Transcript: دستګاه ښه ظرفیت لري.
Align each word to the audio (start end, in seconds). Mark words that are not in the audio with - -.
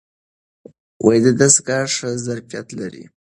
دستګاه 1.39 1.85
ښه 1.95 2.09
ظرفیت 2.25 2.67
لري. 2.79 3.03